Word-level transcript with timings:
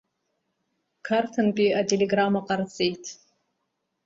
Қарҭынтәи 1.07 1.69
ателеграмма 1.79 2.41
ҟарҵеит. 2.47 3.05